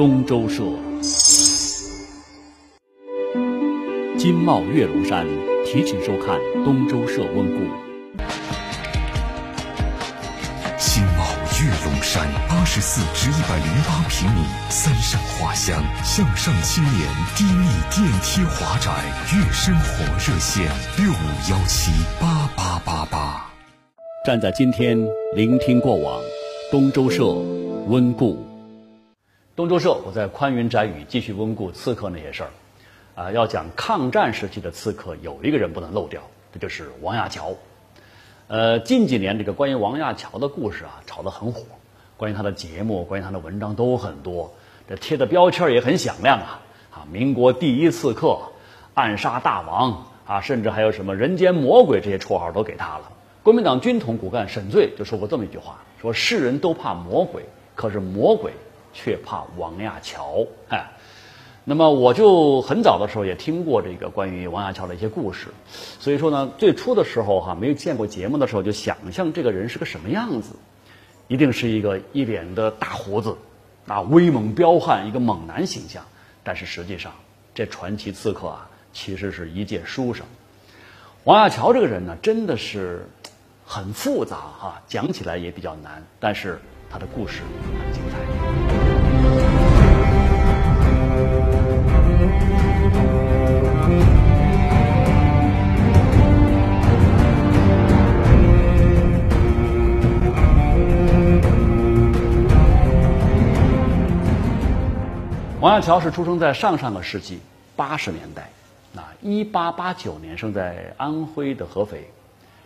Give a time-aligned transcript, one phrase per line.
[0.00, 0.62] 东周社。
[4.16, 5.26] 金茂月龙山
[5.66, 7.66] 提请收看东周社温故。
[10.78, 11.26] 金茂
[11.60, 14.40] 月龙山八十四至一百零八平米
[14.70, 17.06] 三上花乡向上青年
[17.36, 19.04] 低密电梯华宅
[19.36, 23.50] 月生活热线六五幺七八八八八。
[24.24, 24.98] 站在今天，
[25.36, 26.18] 聆听过往，
[26.70, 27.26] 东周社
[27.88, 28.49] 温故。
[29.60, 32.50] 东周社，我在宽云窄语继续温故刺客那些事儿。
[33.14, 37.54] 啊，要讲抗战时期的刺客，有一个人不能漏掉，这就是王亚樵。
[38.48, 41.64] 呃，近几年这个关于王亚樵的故事啊，炒得很火，
[42.16, 44.50] 关于他的节目，关于他的文章都很多，
[44.88, 46.62] 这贴的标签也很响亮啊。
[46.90, 48.38] 啊，民国第一刺客，
[48.94, 53.12] 暗杀大王啊，甚至还有什么人间魔鬼这些绰号都给他了。
[53.42, 58.52] 国民党军统骨干沈醉就说过这么一句话：说世人都怕魔鬼，可是魔鬼
[58.92, 60.46] 却怕王亚樵。
[60.68, 60.90] 哎。
[61.62, 65.48] 那么我就很早的时候也听过这个关于王亚樵的一些故事，
[66.00, 70.56] 所以说呢，最初的时候哈没有见过节目的时候，就想象这个人是个什么样子，
[71.28, 73.36] 一定是一个一脸的大胡子，
[73.86, 76.02] 啊威猛彪悍一个猛男形象。
[76.42, 77.12] 但是实际上，
[77.54, 80.24] 这传奇刺客啊，其实是一介书生。
[81.24, 83.06] 王亚樵这个人呢，真的是
[83.64, 88.09] 很复杂哈，讲起来也比较难，但是他的故事很精彩。
[105.60, 107.38] 王亚樵是出生在上上个世纪
[107.76, 108.48] 八十年代，
[108.96, 112.10] 啊，一八八九年生在安徽的合肥，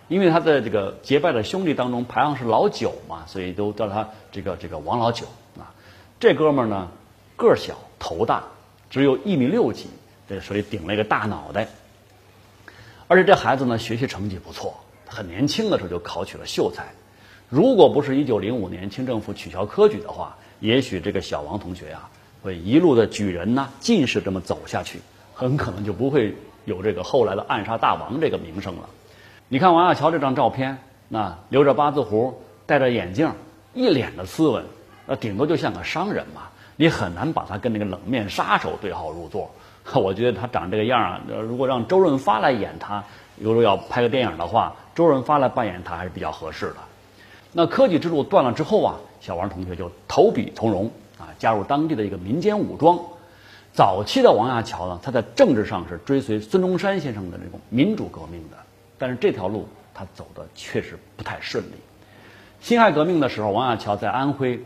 [0.07, 5.27] 因为他的这个结拜的兄弟当中排行是老九嘛，所以都叫他这个这个王老九。
[6.25, 6.89] 这哥们儿呢
[7.37, 8.43] 个儿小头大，
[8.89, 9.91] 只有一米六几，
[10.27, 11.69] 这所以顶了一个大脑袋。
[13.07, 14.75] 而且这孩子呢学习成绩不错，
[15.07, 16.87] 很年轻的时候就考取了秀才。
[17.51, 22.09] 如果不是一九零五年清政府取消科举的话，也许这个小王同学呀。
[22.43, 25.01] 会一路的举人呐，进士这么走下去，
[25.35, 26.35] 很可能就不会
[26.65, 28.89] 有这个后来的暗杀大王这个名声了。
[29.49, 33.31] 你看王亚樵这张照片，那留着八字胡，戴着眼镜，
[33.75, 34.65] 一脸的斯文，
[35.07, 36.43] 那顶多就像个商人嘛。
[36.77, 39.51] 你很难把他跟那个冷面杀手对号入座。
[39.95, 43.05] 我觉得他长这个样啊，如果让周润发来演他，
[43.37, 46.77] 如果要拍个电影的话，周润发来扮演他还是比较合适的。
[47.53, 50.91] 那科举之路断了之后啊，小王同学就投笔从戎。
[51.17, 52.99] 啊，加入当地的一个民间武装。
[53.73, 58.57] 早期的王亚樵呢，他在政治上是追随孙中山先生的这种民主革命的，
[58.99, 61.75] 但是这条路他走的确实不太顺利。
[62.61, 64.61] 辛亥革命的时候，王亚樵在安徽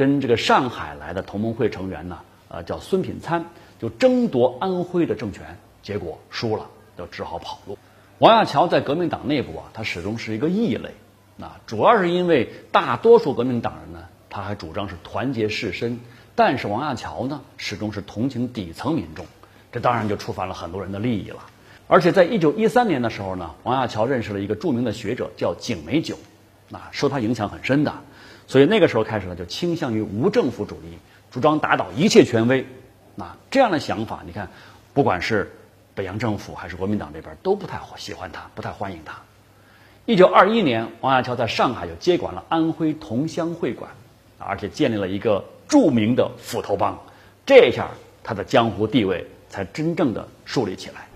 [0.00, 3.44] 跟这个上海来的同盟会成员呢，呃，叫孙品参，
[3.78, 7.76] 就争夺安徽的政权，结果输了，就只好跑路。
[8.16, 10.94] 王亚樵在革命党内部啊，他始终是一个异类，
[11.38, 14.06] 啊，主要是因为大多数革命党人呢。
[14.30, 15.98] 他还主张是团结士绅，
[16.34, 19.26] 但是王亚樵呢，始终是同情底层民众，
[19.70, 21.40] 这当然就触犯了很多人的利益了。
[21.88, 26.16] 而且在一九一三年的时候呢，王亚樵认识了一个著名的学者，叫景美九，
[26.72, 27.92] 啊，受他影响很深的，
[28.50, 30.98] 所以那个时候开始呢，就倾向于无政府主义，
[31.30, 32.66] 主张打倒一切权威。
[33.14, 34.50] 那这样的想法，你看，
[34.92, 35.48] 不管是
[35.94, 39.14] 北洋政府还是国民党这边，都不太喜欢他，不太欢迎他。
[40.04, 43.88] 一九二一年，王亚樵在上海就接管了安徽同乡会馆。
[44.42, 46.98] 而且建立了一个著名的斧头帮，
[47.44, 47.90] 这下
[48.24, 51.06] 他的江湖地位才真正的树立起来。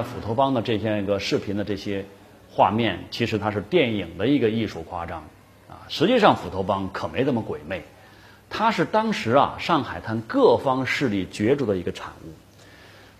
[0.00, 2.06] 看斧头帮的这些个视频的这些
[2.50, 5.24] 画面，其实它是电影的一个艺术夸张
[5.68, 5.84] 啊。
[5.88, 7.84] 实际上，斧头帮可没这么鬼魅，
[8.48, 12.32] 它是当时啊上海滩各方势力角逐的一个产物。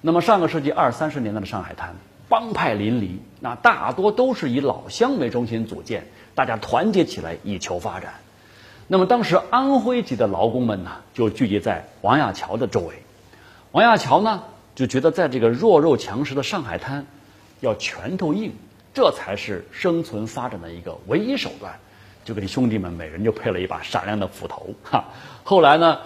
[0.00, 1.96] 那么，上个世纪二三十年代的上海滩，
[2.30, 8.14] 帮派林立，那大多都是以老乡为中心组建，大家团结起来以求发展。
[8.86, 13.02] 那么，当时安徽籍的劳工们呢，就聚集在王亚樵的周围。
[13.70, 14.44] 王亚樵呢？
[14.80, 17.04] 就觉得在这个弱肉强食的上海滩，
[17.60, 18.54] 要拳头硬，
[18.94, 21.78] 这才是生存发展的一个唯一手段。
[22.24, 24.74] 就给兄弟们每人就配了一把闪亮的斧头。
[24.82, 25.04] 哈，
[25.44, 25.98] 后来呢，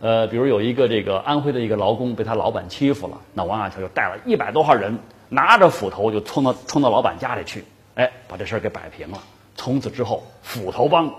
[0.00, 4.96] 呃，比如有一个这个安徽的一个劳工被他老板欺负了，那王亚樵就带了一百多号人，
[5.28, 7.64] 拿着斧头就冲到冲到老板家里去，
[7.96, 9.18] 哎，把这事儿给摆平了。
[9.56, 11.12] 从此之后，斧头帮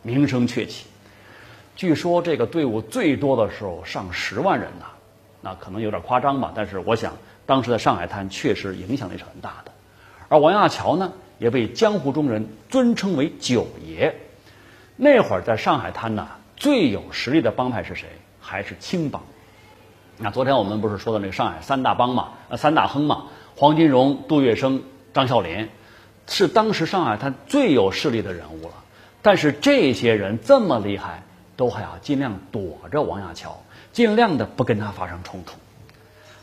[0.00, 0.86] 名声鹊起。
[1.76, 4.86] 据说这个队伍最多的时候上十万人呐，
[5.44, 7.12] 那可能有点夸张吧，但是我想
[7.44, 9.70] 当时的上海滩确实影响力是很大的。
[10.30, 14.14] 而王亚樵呢，也被江湖中人尊称为九爷。
[14.96, 16.26] 那会儿在上海滩呢，
[16.56, 18.08] 最有实力的帮派是谁？
[18.40, 19.22] 还是青帮。
[20.16, 23.24] 那昨天我们不是说的那个上海三大帮嘛，呃，三大亨嘛，
[23.54, 24.80] 黄金荣、杜月笙、
[25.12, 25.68] 张啸林，
[26.26, 28.74] 是当时上海滩最有势力的人物了。
[29.20, 31.22] 但是这些人这么厉害，
[31.54, 33.60] 都还要尽量躲着王亚樵，
[33.94, 35.54] 尽量的不跟他发生冲突。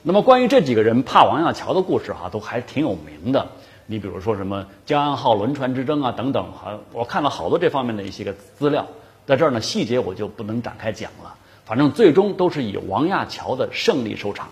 [0.01, 3.49] 那么关于这几个人怕王亚樵的故事哈，都还挺有名的。
[3.85, 8.87] 你比如说什么江安号轮船之争啊等等，哈，我看了好多这方面的一些个资料，
[9.25, 11.35] 在这儿呢细节我就不能展开讲了。
[11.65, 14.47] 反正最终都是以王亚樵的胜利收场。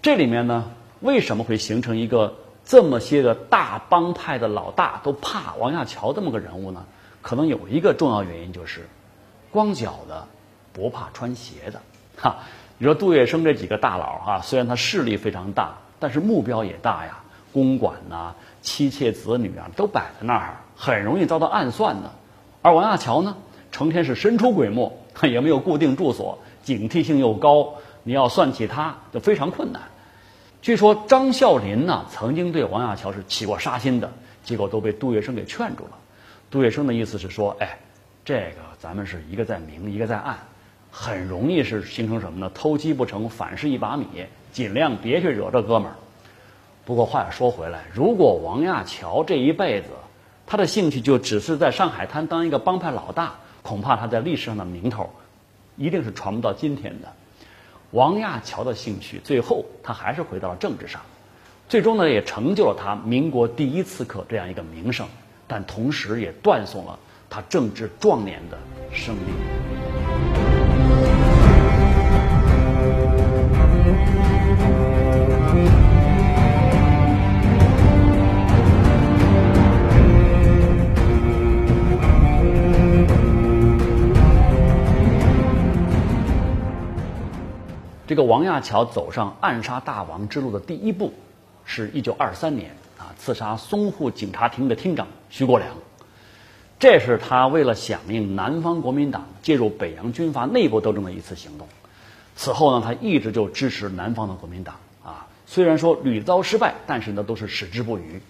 [0.00, 0.70] 这里面呢，
[1.00, 6.84] 为什么会形成一个这么些个大帮派的老大都怕王亚樵这么个人物呢？
[7.22, 8.88] 可能有一个重要原因就是，
[9.50, 10.28] 光脚的
[10.72, 11.80] 不怕穿鞋的。
[12.20, 12.36] 哈，
[12.78, 17.18] 你说杜月笙这几个大佬哈，虽然他势力非常大，但是目标也大呀，
[17.52, 22.10] 公馆呐、妻妾子女啊都摆在那儿，很容易遭到暗算的。
[22.62, 23.36] 而王亚樵呢，
[23.70, 24.92] 成天是神出鬼没。
[25.22, 29.80] 也没有固定住所，警惕性又高，你要算起他就非常困难。
[30.60, 34.10] 据说张啸林呢曾经对王亚樵是起过杀心的，
[34.42, 35.90] 结果都被杜月笙给劝住了。
[36.50, 37.78] 杜月笙的意思是说，哎，
[38.24, 40.36] 这个咱们是一个在明，一个在暗，
[40.96, 42.48] 很容易是形成什么呢？
[42.54, 44.06] 偷鸡不成反蚀一把米，
[44.52, 45.96] 尽量别去惹这哥们儿。
[46.84, 49.88] 不过话又说回来，如果王亚樵这一辈子
[50.46, 53.34] 他的兴趣就只是在上海滩当一个帮派老大。
[53.62, 55.08] 恐怕他在历史上的名头，
[55.76, 57.10] 一定是传不到今天的。
[57.92, 61.00] 王亚樵的兴趣，最后他还是回到了政治上，
[61.66, 65.08] 最终呢，也成就了他民国第一刺客这样一个名声，
[65.46, 66.98] 但同时也断送了
[67.30, 68.58] 他政治壮年的
[68.92, 69.83] 生命。
[88.14, 91.12] 这个王亚樵走上暗杀大王之路的第一步，
[91.64, 95.68] 是一九二三年啊，刺杀淞沪警察厅的厅长徐国良。
[96.78, 101.66] 这是他为了响应南方国民党介入北洋军阀内部斗争的一次行动。
[102.36, 108.22] 此后呢，他一直就支持南方的国民党啊，虽然说屡遭失败，但是呢都是矢志不渝。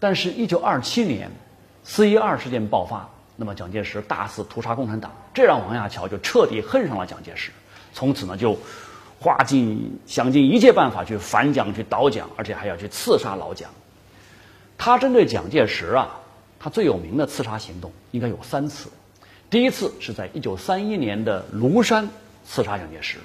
[0.00, 1.30] 但是，一九二七年
[1.84, 7.52] 四一二事件爆发，那么蒋介石大肆屠杀共产党，这让王亚樵就彻底恨上了蒋介石。
[7.94, 8.58] 从此呢，就
[9.20, 13.70] 花尽想尽一切办法去反蒋、去倒蒋，而且还要去刺杀老蒋。
[14.76, 16.20] 他针对蒋介石啊，
[16.58, 18.90] 他最有名的刺杀行动应该有三次。
[19.48, 22.10] 第一次是在一九三一年的庐山
[22.44, 23.18] 刺杀蒋介石，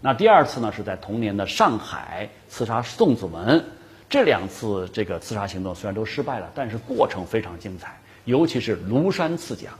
[0.00, 3.62] 那第二次呢是在同年的上海刺杀宋子文。
[4.08, 9.72] 这两次这个刺杀行动虽然都失败了，但是过程非常精彩，尤其是庐山刺蒋。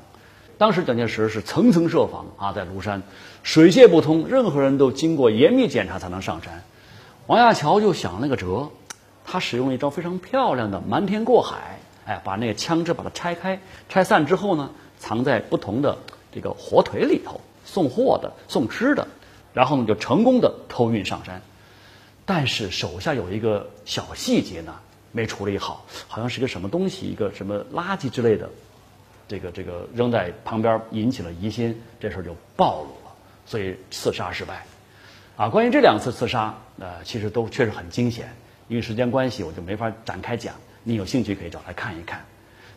[0.59, 3.03] 当时蒋介石是层层设防啊，在庐山
[3.43, 6.65] 水泄不通，任何人都经过严密检查才能上山。
[7.27, 8.71] 王亚樵就想了个辙，
[9.25, 15.99] 他使用了一招非常漂亮的瞒天过海，哎，把那个枪支把它拆开、拆散之后呢，藏在不同的
[16.33, 19.07] 这个火腿里头，送货的、送吃的，
[19.53, 21.43] 然后呢就成功的偷运上山。
[22.25, 24.75] 但是手下有一个小细节呢，
[25.13, 28.49] 没处理好，好像是个什么东西，一个什么垃圾之类的。
[29.29, 33.13] 这个这个扔在旁边引起了疑心，这事儿就暴露了，
[33.45, 34.65] 所以刺杀失败。
[35.37, 38.31] 啊，关于这两次刺杀，呃，其实都确实很惊险。
[38.69, 40.55] 因为时间关系，我就没法展开讲。
[40.83, 42.25] 你有兴趣可以找来看一看。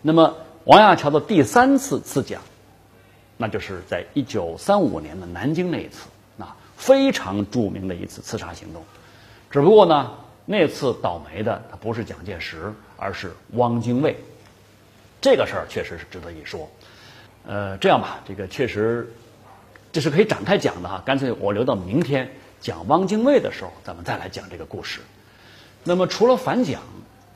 [0.02, 2.42] 那么王亚樵的第三次刺蒋，
[3.38, 8.84] 那就是在一九三五年的南京那一次，那非常著名的一次刺杀行动。
[9.50, 10.12] 只不过呢，
[10.46, 14.18] 那次倒霉的他不是蒋介石，而是汪精卫。
[15.22, 16.70] 这个事儿确实是值得一说，
[17.46, 19.14] 呃，这样吧，这个确实
[19.92, 25.02] 这是可以展开讲的哈，干脆我留到明天讲汪精卫的时候，咱们再来讲这个故事。
[25.84, 26.82] 那么，除了反蒋，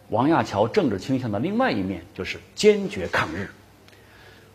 [0.10, 3.50] 王亚樵政治倾向的另外一面就是坚决抗日。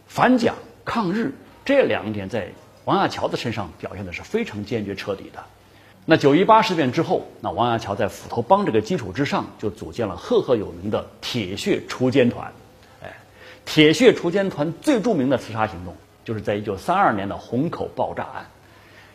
[0.07, 1.33] 反蒋、抗日
[1.65, 2.53] 这两点在
[2.85, 5.45] 王亚樵的身上表现的是非常坚决彻底的。
[6.07, 12.51] 那九一八事变之后，那王亚樵在斧头帮这个基础之上，就组建了赫赫有名的铁血锄奸团。
[13.69, 15.95] 铁血锄奸团最著名的刺杀行动，
[16.25, 18.47] 就是在一九三二年的虹口爆炸案。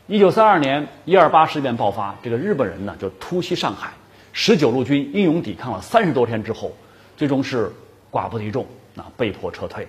[0.05, 3.93] 一九三二年一二八事变爆发，这个日本人呢就突袭上海，
[4.31, 6.71] 十九路军英勇抵抗了三十多天之后，
[7.17, 7.71] 最终是
[8.11, 9.87] 寡不敌众，那被迫撤退。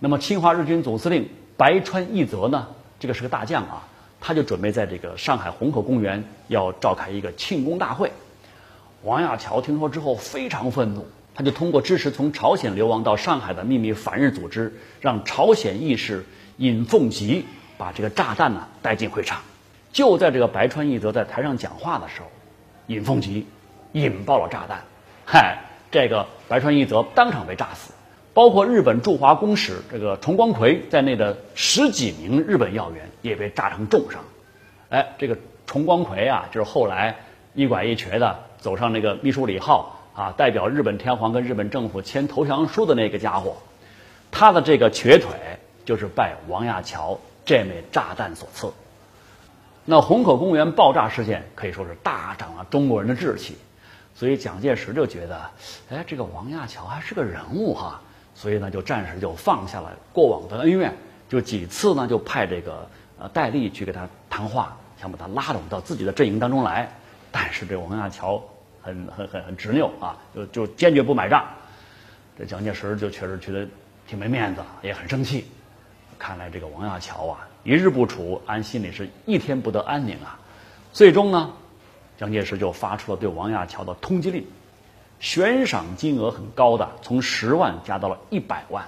[0.00, 2.68] 那么侵华日军总司令白川义则呢，
[3.00, 3.88] 这个是个大将啊，
[4.20, 8.12] 他就准备在这个上海虹口公园要召开一个庆功大会。
[9.02, 16.24] 王亚樵听说之后非常愤怒，他就通过支持从朝鲜流亡到上海的秘密反日组织，让朝鲜义士
[16.56, 17.44] 尹凤吉
[17.76, 19.40] 把这个炸弹呢带进会场。
[19.92, 22.28] 就在这个白川义则在台上讲话的时候，
[22.86, 23.46] 尹凤吉
[23.92, 24.84] 引爆了炸弹，
[25.24, 25.58] 嗨，
[25.90, 27.92] 这个白川义则当场被炸死，
[28.32, 34.20] 包括日本驻华公使这个重光葵在内的十几名日本要员也被炸成重伤。
[34.88, 37.16] 哎，这个重光葵啊，就是后来
[37.54, 43.56] 一拐一瘸的走上那个秘书里号啊，代表日本天皇跟日本政府签投降书的那个家伙，
[44.30, 45.28] 他的这个瘸腿
[45.84, 48.72] 就是拜王亚樵这枚炸弹所赐。
[49.84, 53.58] 那虹口公园爆炸事件可以说是大涨了中国人的志气，
[54.14, 55.50] 所以蒋介石就觉得，
[55.90, 58.00] 哎，这个王亚樵还是个人物哈，
[58.36, 60.96] 所以呢就暂时就放下了过往的恩怨，
[61.28, 66.88] 就几次呢就派这个呃戴笠去给他谈话，想把他拉拢到自己的阵营当中来，
[67.32, 68.40] 但是这王亚樵
[68.84, 71.44] 很很很很执拗啊，就就坚决不买账，
[72.38, 73.66] 这蒋介石就确实觉得
[74.06, 75.46] 挺没面子，也很生气，
[76.18, 77.48] 看来这个王亚樵啊。
[77.64, 80.38] 一日不处，安心里是一天不得安宁啊！
[80.92, 81.50] 最终呢，
[82.18, 84.46] 蒋介石就发出了对王亚樵的通缉令，
[85.18, 88.84] 悬赏金额很高的，从十万加到了一百万。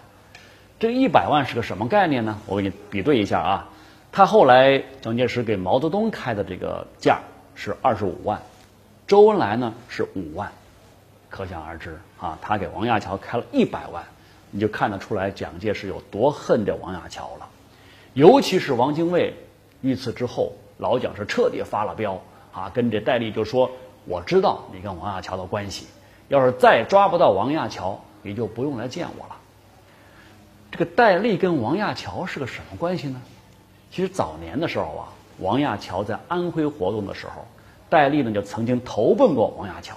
[0.79, 2.39] 这一百万是个什么概念呢？
[2.45, 3.67] 我给你比对一下啊。
[4.13, 7.19] 他后来蒋介石给毛泽东开的这个价
[7.55, 8.39] 是二十五万，
[9.07, 10.51] 周恩来呢是五万，
[11.31, 12.39] 可想而知啊。
[12.43, 14.05] 他给王亚樵开了一百万，
[14.51, 17.49] 你就看得出来蒋介石有多恨这王亚樵了。
[18.15, 19.35] 尤其是王精卫
[19.81, 22.21] 遇刺之后，老蒋是彻底发了飙
[22.53, 23.71] 啊，跟这戴笠就说
[24.07, 25.87] ：“我知道你跟王亚樵的关系，
[26.29, 29.37] 要是再抓不到王亚樵，你就不用来见我了。”
[30.73, 33.23] 这个戴笠跟王亚樵是个什么关系呢？
[33.93, 35.09] 其实早年的时候啊，
[35.39, 37.47] 王亚樵在安徽活动的时候，
[37.89, 39.97] 戴笠呢就曾经投奔过王亚樵，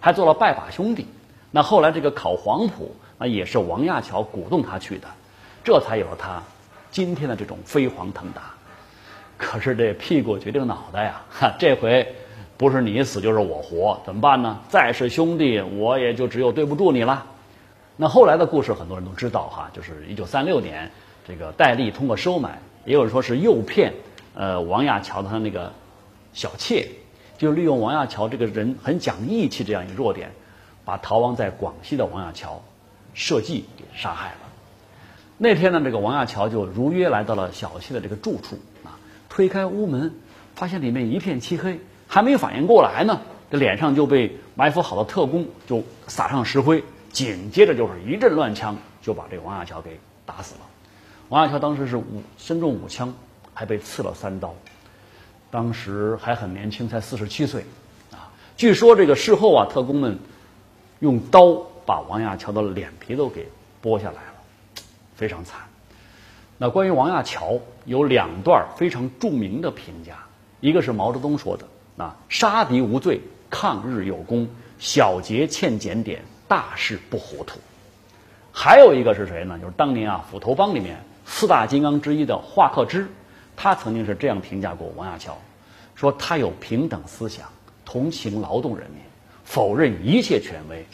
[0.00, 1.06] 还做了拜把兄弟。
[1.50, 5.08] 那后来这个考黄埔，那也是王亚樵鼓动他去的，
[5.64, 6.42] 这才有了他。
[6.90, 8.42] 今天的这种飞黄腾达，
[9.36, 11.20] 可是这屁股决定脑袋呀！
[11.30, 12.06] 哈，这回
[12.56, 14.58] 不是你死就是我活，怎么办呢？
[14.68, 17.24] 再是兄弟，我也就只有对不住你了。
[17.96, 20.90] 那后来的故事很多人都知道哈，就是一九三六年，
[21.26, 23.92] 这个戴笠通过收买，也有人说是诱骗，
[24.34, 25.70] 呃，王亚樵的他那个
[26.32, 26.88] 小妾，
[27.38, 30.32] 就利用王亚樵这个人很讲义气这样一个弱点，
[30.84, 32.62] 把逃亡在广西的王亚樵
[33.14, 34.38] 设计给杀害了。
[35.38, 40.12] 那天呢，这个王亚樵就如约来到了小溪的这个住处啊，推开屋门，
[40.56, 41.78] 发现里面一片漆黑，
[42.08, 50.62] 还没反应过来呢，这脸上就被埋伏好的特工就撒上石灰，紧接着就是一阵乱枪，就把这个王亚樵给打死了。
[51.28, 53.14] 王亚樵当时是五身中五枪，
[53.54, 54.52] 还被刺了三刀，
[55.50, 57.64] 当时还很年轻，才四十七岁
[58.12, 58.30] 啊。
[58.56, 60.18] 据说这个事后啊，特工们
[61.00, 61.54] 用刀
[61.86, 63.48] 把王亚樵的脸皮都给
[63.82, 64.34] 剥下来了。
[65.16, 65.60] 非常惨。
[66.58, 70.26] 那关于王亚樵有两段非常著名的评价，
[70.60, 77.58] 一个是毛泽东说的：“啊，杀敌无罪，抗日有功，小节欠检点，大事不糊涂。”
[78.52, 79.58] 还有一个是谁呢？
[79.58, 83.08] 就是当年啊，斧头帮里面四大金刚之一的华克之，
[83.60, 85.36] 他曾经是这样评价过王亚樵，
[85.96, 87.48] 说他有平等思想，
[87.84, 89.00] 同情劳动人民，
[89.44, 90.86] 否认一切权威，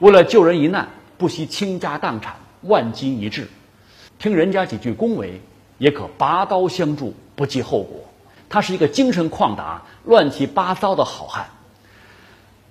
[0.00, 2.34] 为了救人一难，不惜倾家荡产。
[2.62, 3.48] 万金一掷，
[4.18, 5.40] 听人家几句恭维，
[5.78, 8.00] 也可拔刀相助，不计后果。
[8.48, 11.46] 他是一个精神旷达、乱七八糟的好汉。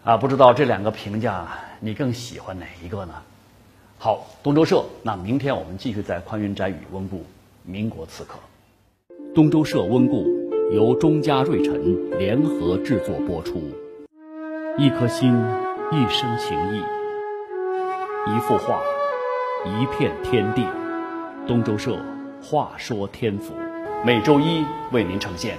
[0.03, 1.47] 啊，不知道这两个评价
[1.79, 3.13] 你更喜欢哪一个呢？
[3.97, 7.25] 好，东周社，那明天我们继续在宽云窄语温故
[7.63, 8.35] 民国刺客。
[9.33, 10.25] 东周社温故
[10.73, 13.61] 由钟家瑞辰联合制作播出。
[14.77, 15.33] 一颗心，
[15.89, 16.79] 一生情谊，
[18.29, 18.81] 一幅画。
[19.63, 20.65] 一片天地，
[21.47, 21.95] 东周社
[22.41, 23.53] 话说天府，
[24.05, 25.55] 每周一为您呈现。